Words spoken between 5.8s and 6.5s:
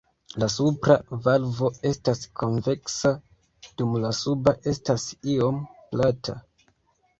plata.